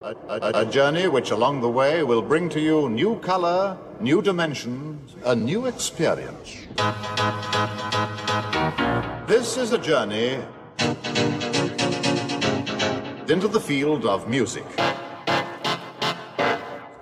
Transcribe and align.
A, 0.00 0.14
a, 0.28 0.60
a, 0.60 0.64
journey 0.64 1.08
which 1.08 1.32
along 1.32 1.60
the 1.60 1.68
way 1.68 2.04
will 2.04 2.22
bring 2.22 2.48
to 2.50 2.60
you 2.60 2.88
new 2.88 3.18
color, 3.18 3.76
new 3.98 4.22
dimensions, 4.22 5.16
a 5.24 5.34
new 5.34 5.66
experience. 5.66 6.68
This 9.26 9.56
is 9.56 9.72
a 9.72 9.78
journey 9.78 10.38
into 13.28 13.48
the 13.48 13.60
field 13.60 14.06
of 14.06 14.28
music 14.28 14.66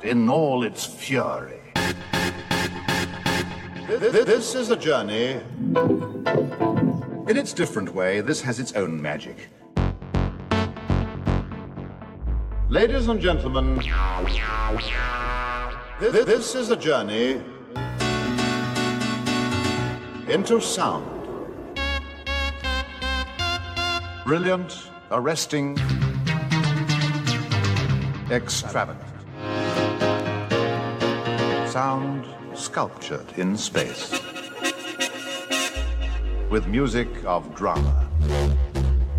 in 0.02 0.30
all 0.30 0.62
its 0.62 0.86
fury. 0.86 1.60
This 3.88 4.54
is 4.54 4.70
a 4.70 4.76
journey. 4.76 5.32
In 7.28 7.36
its 7.36 7.52
different 7.52 7.94
way, 7.94 8.22
this 8.22 8.40
has 8.40 8.58
its 8.58 8.72
own 8.72 9.02
magic. 9.02 9.50
Ladies 12.68 13.06
and 13.06 13.20
gentlemen, 13.20 13.76
this 16.00 16.56
is 16.56 16.70
a 16.70 16.76
journey 16.76 17.40
into 20.28 20.60
sound. 20.60 21.06
Brilliant, 24.24 24.90
arresting, 25.12 25.78
extravagant. 28.32 29.14
Sound 31.70 32.26
sculptured 32.54 33.32
in 33.36 33.56
space. 33.56 34.10
With 36.50 36.66
music 36.66 37.06
of 37.24 37.54
drama. 37.54 38.08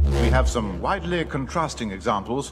We 0.04 0.32
have 0.32 0.50
some 0.50 0.82
widely 0.82 1.24
contrasting 1.24 1.92
examples 1.92 2.52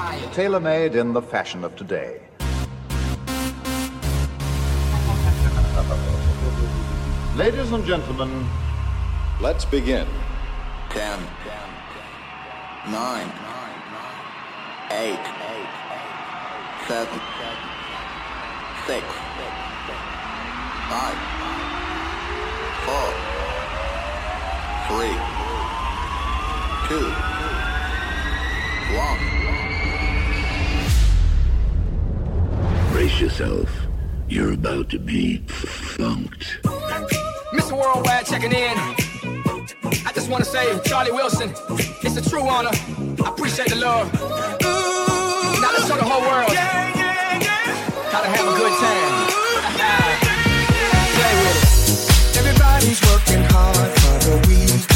style. 0.00 0.30
Tailor 0.32 0.60
made 0.60 0.94
in 0.94 1.12
the 1.12 1.22
fashion 1.22 1.64
of 1.64 1.76
today. 1.76 2.20
Ladies 7.36 7.72
and 7.72 7.84
gentlemen, 7.84 8.46
let's 9.40 9.64
begin. 9.64 10.06
10, 10.90 11.20
9, 12.90 13.32
8, 14.90 15.18
7, 16.88 17.20
6, 18.86 19.04
5, 20.90 21.14
4, 22.86 23.14
3, 26.88 27.20
2, 27.24 27.29
Brace 33.10 33.22
yourself. 33.22 33.68
You're 34.28 34.52
about 34.52 34.88
to 34.90 34.98
be 34.98 35.38
funked. 35.38 36.60
Mr. 37.52 37.72
Worldwide 37.72 38.24
checking 38.26 38.52
in. 38.52 38.76
I 40.06 40.12
just 40.14 40.30
want 40.30 40.44
to 40.44 40.50
say, 40.50 40.78
Charlie 40.84 41.10
Wilson, 41.10 41.52
it's 42.04 42.16
a 42.16 42.30
true 42.30 42.46
honor. 42.46 42.70
I 43.24 43.30
appreciate 43.30 43.70
the 43.70 43.76
love. 43.76 44.12
Now 44.12 45.70
let's 45.72 45.88
show 45.88 45.96
the 45.96 46.04
whole 46.04 46.22
world 46.22 46.54
how 48.12 48.20
to 48.22 48.28
have 48.28 48.46
a 48.46 48.58
good 48.58 48.74
time. 48.78 49.26
Play 51.16 51.34
with 51.42 51.58
it. 51.58 52.38
Everybody's 52.38 53.00
working 53.10 53.42
hard 53.50 53.90
for 53.98 54.18
the 54.30 54.48
weekend. 54.48 54.89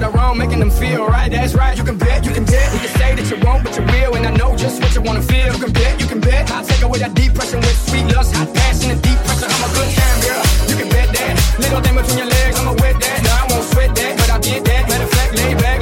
That 0.00 0.08
are 0.08 0.16
wrong, 0.16 0.38
making 0.38 0.60
them 0.60 0.70
feel 0.70 1.06
right. 1.06 1.30
That's 1.30 1.54
right. 1.54 1.76
You 1.76 1.84
can 1.84 1.98
bet, 1.98 2.24
you 2.24 2.32
can 2.32 2.44
bet. 2.44 2.72
You 2.72 2.80
can 2.80 2.92
say 2.98 3.14
that 3.14 3.26
you 3.30 3.36
won't, 3.44 3.64
but 3.64 3.76
you 3.76 3.84
will, 3.84 4.16
and 4.16 4.26
I 4.26 4.32
know 4.34 4.56
just 4.56 4.80
what 4.80 4.94
you 4.94 5.02
wanna 5.02 5.22
feel. 5.22 5.52
You 5.52 5.60
can 5.60 5.72
bet, 5.72 6.00
you 6.00 6.06
can 6.06 6.20
bet. 6.20 6.50
I'll 6.50 6.64
take 6.64 6.82
away 6.82 6.98
that 7.00 7.14
depression 7.14 7.60
with 7.60 7.76
sweet 7.88 8.06
lust, 8.14 8.34
hot 8.34 8.52
passion, 8.54 8.90
and 8.90 9.00
deep 9.02 9.18
pressure. 9.24 9.48
I'm 9.48 9.62
a 9.68 9.70
good 9.74 9.90
time 9.92 10.18
girl. 10.24 10.42
You 10.70 10.76
can 10.80 10.88
bet 10.88 11.08
that. 11.12 11.34
Little 11.60 11.80
thing 11.80 11.96
between 11.96 12.18
your 12.18 12.30
legs, 12.32 12.56
I'ma 12.58 12.74
wet 12.80 12.96
that. 13.00 13.18
No, 13.24 13.30
I 13.30 13.44
won't 13.50 13.64
sweat 13.72 13.94
that, 13.94 14.12
but 14.16 14.30
I'll 14.30 14.40
get 14.40 14.64
that. 14.64 14.88
Matter 14.88 15.04
of 15.04 15.10
fact, 15.10 15.32
lay 15.36 15.54
back, 15.54 15.79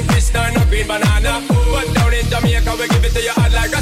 fish, 0.00 0.32
nor 0.32 0.50
no 0.52 0.64
green 0.66 0.86
banana. 0.86 1.44
But 1.48 1.92
down 1.94 2.14
in 2.14 2.24
Jamaica, 2.30 2.72
we 2.78 2.88
give 2.88 3.04
it 3.04 3.12
to 3.12 3.20
you 3.20 3.32
hot 3.32 3.52
like 3.52 3.72
a 3.72 3.81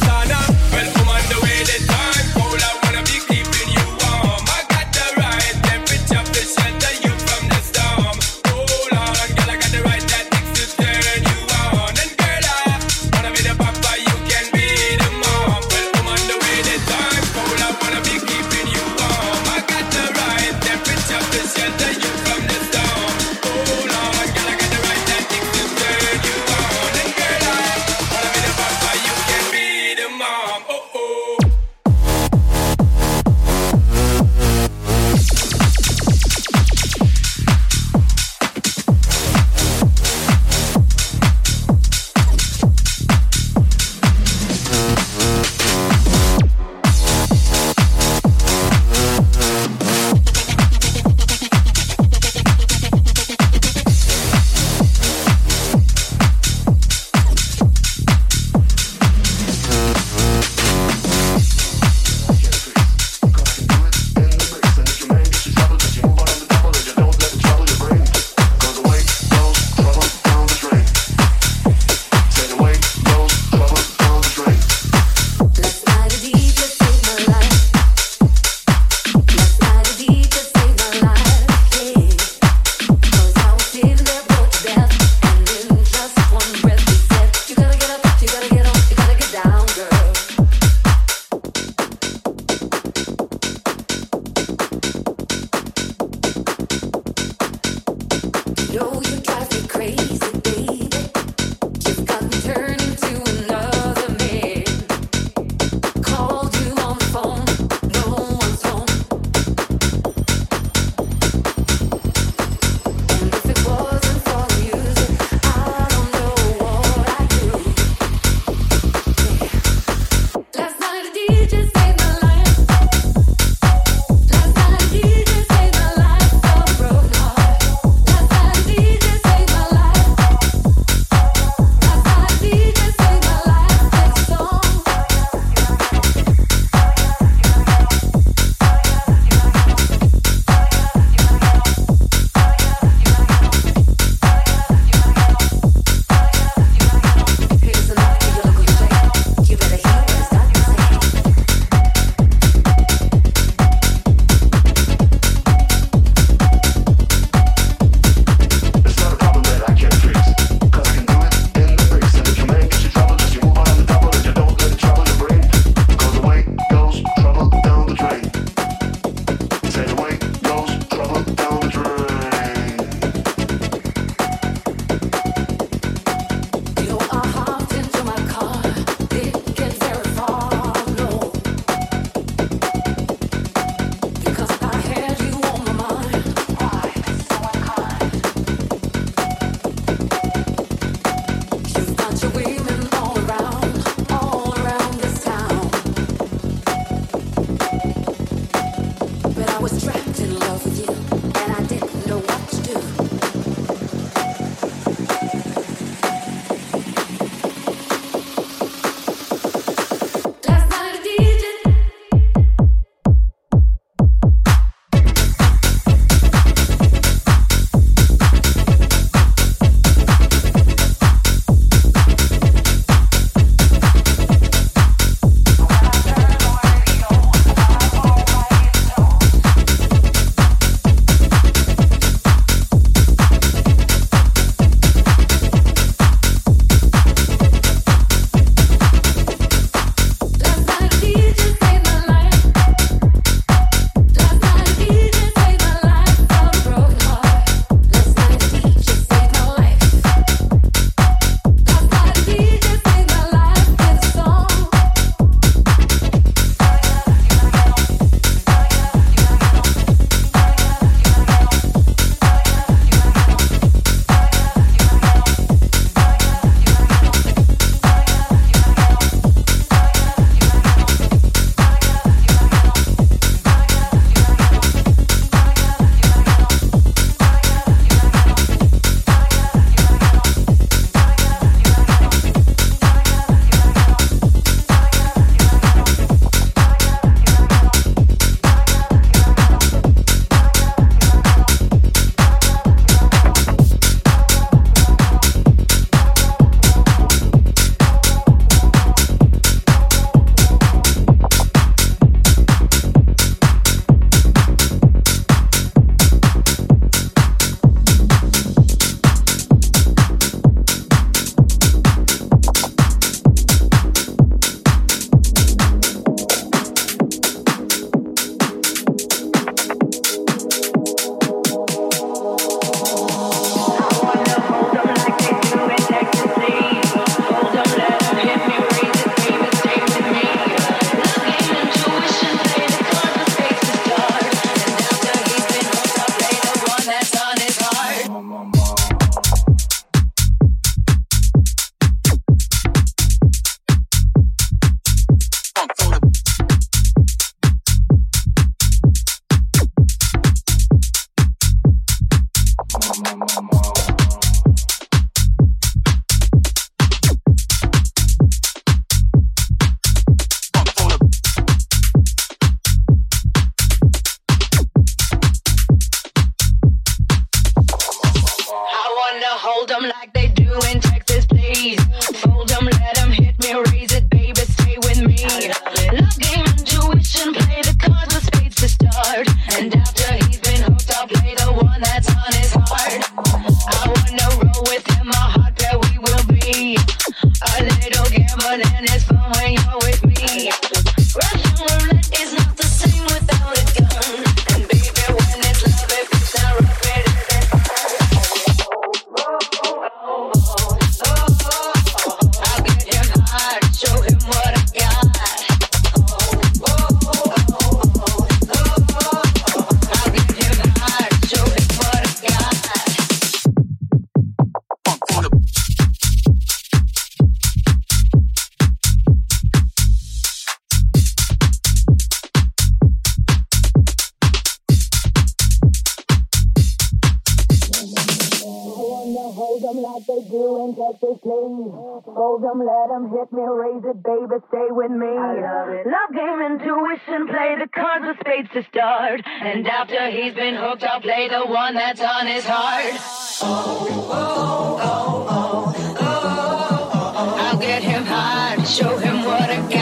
Come 432.40 432.64
let 432.64 432.88
him 432.96 433.10
hit 433.10 433.30
me, 433.32 433.42
raise 433.42 433.84
it, 433.84 434.02
baby, 434.02 434.40
stay 434.48 434.68
with 434.70 434.90
me. 434.90 435.06
I 435.06 435.34
love 435.44 435.68
it. 435.68 435.86
Love 435.86 436.10
game, 436.14 436.40
intuition, 436.40 437.28
play 437.28 437.56
the 437.60 437.68
cards 437.68 438.06
with 438.06 438.16
spades 438.20 438.48
to 438.54 438.62
start. 438.64 439.20
And 439.26 439.68
after 439.68 440.10
he's 440.10 440.32
been 440.32 440.54
hooked, 440.54 440.82
I'll 440.82 441.02
play 441.02 441.28
the 441.28 441.44
one 441.44 441.74
that's 441.74 442.00
on 442.00 442.26
his 442.26 442.44
heart. 442.46 442.94
Oh, 443.42 443.88
oh, 443.90 444.78
oh, 444.80 445.26
oh, 445.28 445.28
oh, 445.28 445.96
oh, 446.00 446.90
oh, 446.90 447.12
oh. 447.14 447.36
I'll 447.38 447.58
get 447.58 447.82
him 447.82 448.04
high, 448.04 448.62
show 448.64 448.96
him 448.96 449.24
what 449.26 449.50
I 449.50 449.60
got. 449.70 449.79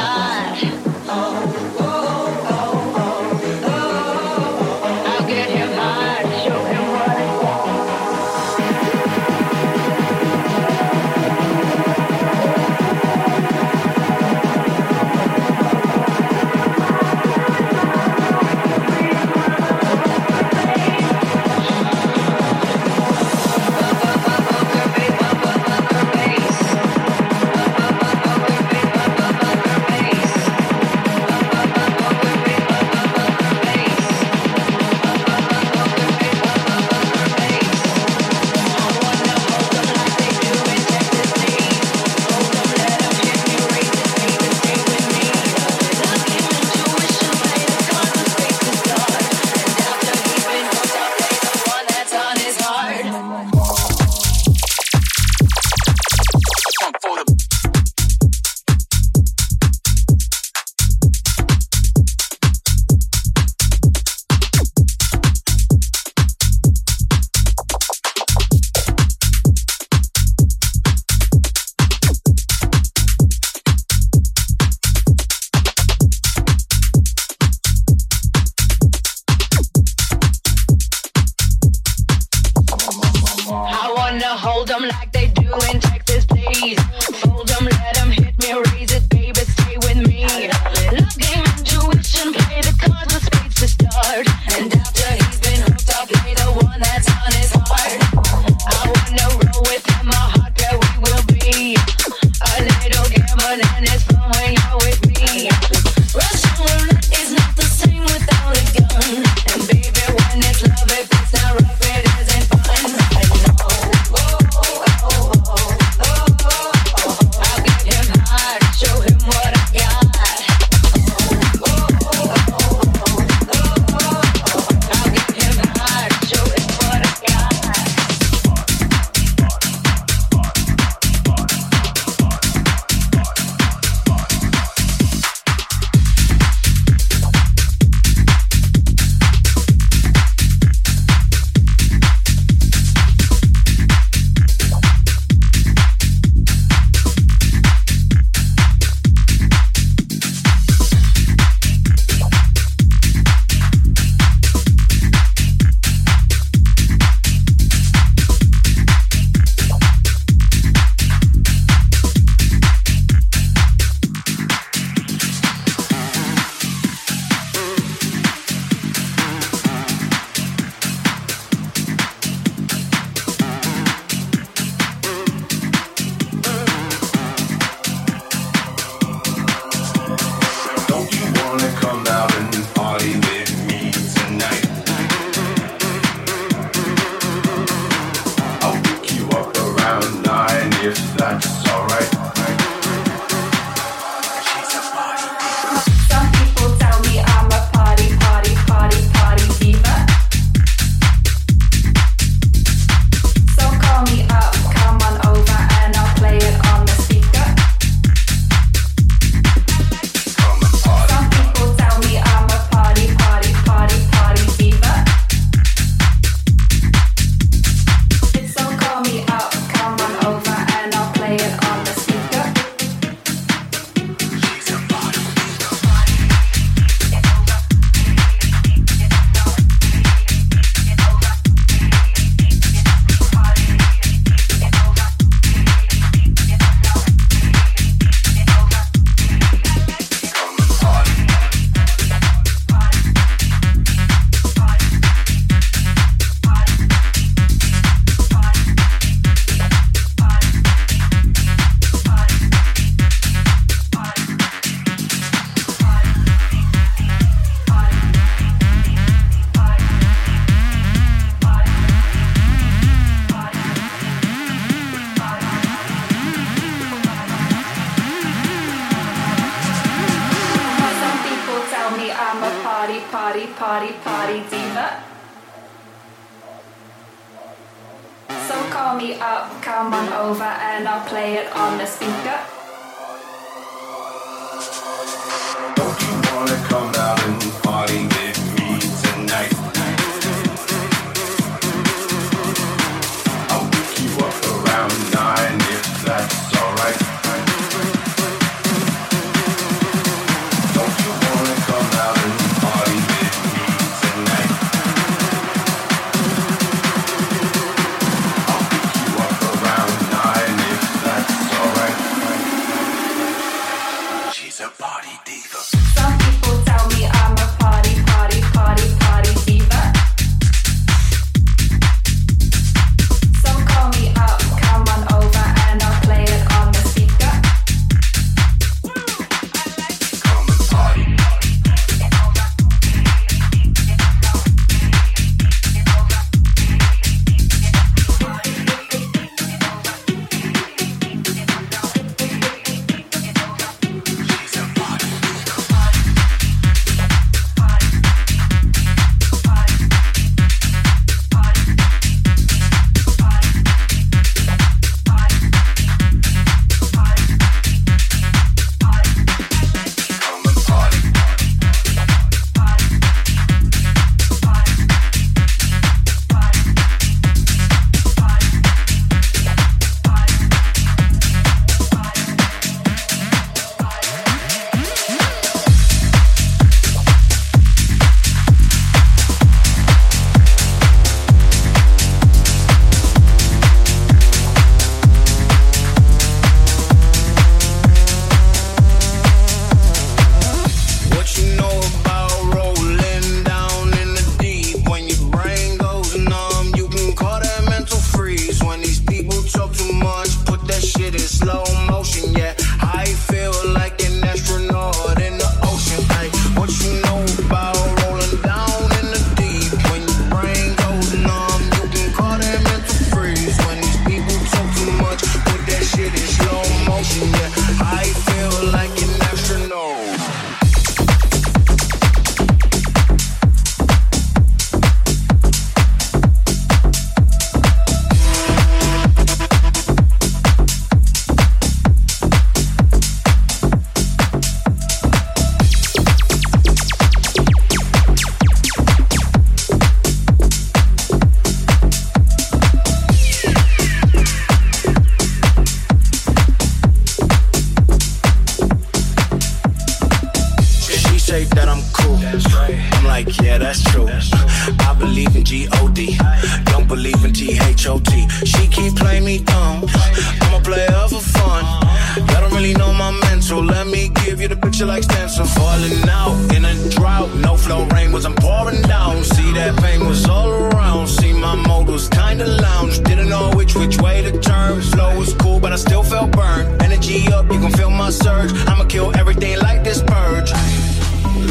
but 475.69 475.75
I 475.75 475.77
still 475.77 476.03
felt 476.03 476.31
burned. 476.33 476.81
Energy 476.81 477.31
up, 477.31 477.45
you 477.53 477.61
can 477.61 477.71
feel 477.73 477.91
my 477.91 478.09
surge. 478.09 478.51
I'ma 478.69 478.85
kill 478.85 479.15
everything 479.19 479.59
like 479.59 479.85
this 479.85 480.01
purge. 480.01 480.51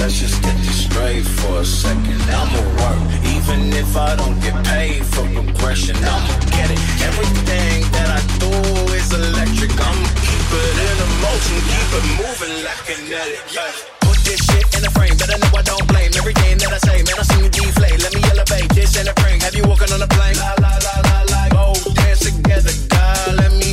Let's 0.02 0.18
just 0.18 0.42
get 0.42 0.58
this 0.66 0.86
straight 0.90 1.22
for 1.22 1.62
a 1.62 1.66
second. 1.66 2.20
I'ma 2.26 2.62
work, 2.82 2.98
even 3.36 3.70
if 3.78 3.96
I 3.96 4.16
don't 4.16 4.40
get 4.42 4.56
paid 4.66 5.06
for 5.06 5.22
progression. 5.38 5.96
I'ma 6.02 6.34
get 6.50 6.66
it. 6.74 6.82
Everything 7.06 7.86
that 7.94 8.10
I 8.18 8.22
do 8.42 8.50
is 8.98 9.14
electric. 9.14 9.70
I'ma 9.78 10.10
keep 10.26 10.50
it 10.66 10.76
in 10.82 10.98
motion, 11.22 11.58
keep 11.70 11.92
it 11.98 12.06
moving 12.18 12.56
like 12.66 12.82
kinetic. 12.90 13.38
Yeah. 13.54 13.70
Put 14.02 14.18
this 14.26 14.42
shit 14.50 14.66
in 14.74 14.82
a 14.82 14.92
frame, 14.98 15.14
Better 15.22 15.38
know 15.38 15.54
I 15.54 15.62
don't 15.62 15.88
blame 15.88 16.10
everything 16.18 16.58
that 16.58 16.74
I 16.74 16.80
say. 16.90 16.98
Man, 17.06 17.22
I 17.22 17.26
see 17.30 17.44
you 17.44 17.50
deflate. 17.54 18.02
Let 18.02 18.16
me 18.18 18.22
elevate 18.34 18.70
this 18.74 18.98
in 18.98 19.06
a 19.08 19.14
frame. 19.22 19.42
Have 19.46 19.54
you 19.54 19.66
walking 19.70 19.94
on 19.94 20.02
a 20.02 20.10
plane? 20.10 20.38
La 20.42 20.58
la 20.58 20.74
la 20.74 20.96
la 21.06 21.20
la. 21.30 21.42
Go 21.54 21.94
dance 21.94 22.26
together, 22.26 22.74
God. 22.90 23.36
Let 23.38 23.52
me 23.54 23.67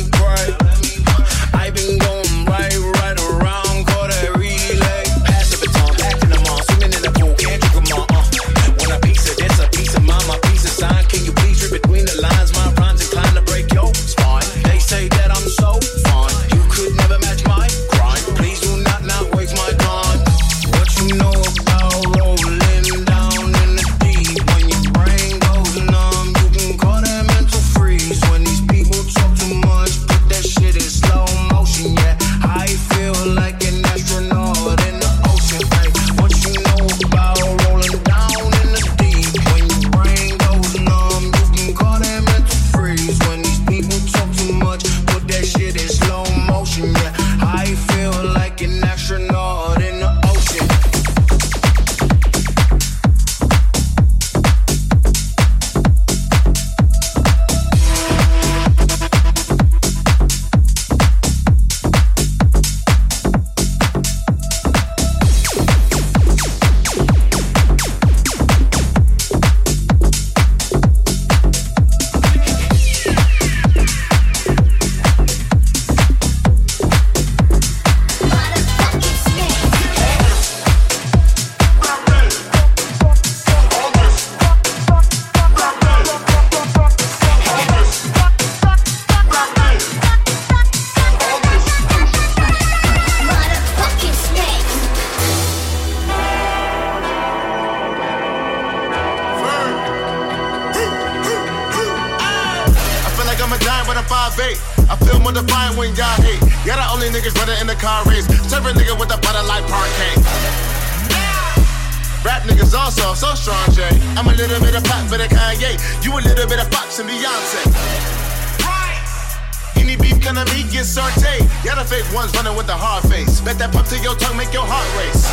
chicken 120.85 121.11
saute. 121.11 121.37
Y'all 121.63 121.75
the 121.75 121.85
fake 121.85 122.05
ones 122.13 122.33
running 122.35 122.55
with 122.55 122.67
the 122.67 122.73
hard 122.73 123.03
face. 123.09 123.41
Bet 123.41 123.57
that 123.57 123.71
pump 123.73 123.87
to 123.89 123.97
your 123.99 124.15
tongue 124.15 124.37
make 124.37 124.53
your 124.53 124.65
heart 124.65 124.85
race. 124.97 125.25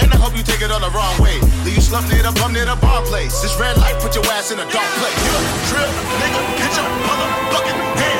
And 0.00 0.12
I 0.12 0.16
hope 0.16 0.36
you 0.36 0.42
take 0.42 0.62
it 0.62 0.70
on 0.70 0.80
the 0.80 0.90
wrong 0.90 1.14
way. 1.22 1.38
Leave 1.64 1.76
you 1.76 1.82
slumped 1.82 2.10
near 2.10 2.22
the 2.22 2.32
bum 2.40 2.52
near 2.52 2.66
the 2.66 2.76
bar 2.76 3.02
place. 3.02 3.40
This 3.40 3.54
red 3.58 3.76
light 3.78 3.98
put 4.00 4.14
your 4.14 4.24
ass 4.32 4.50
in 4.50 4.58
a 4.58 4.66
dark 4.70 4.90
place. 4.98 5.18
You 5.22 5.32
a 5.34 5.42
trip, 5.70 5.90
nigga, 6.18 6.40
get 6.58 6.72
your 6.74 6.88
motherfucking 7.06 7.78
head. 7.98 8.17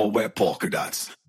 all 0.00 0.10
wear 0.10 0.30
polka 0.30 0.70
dots. 0.70 1.19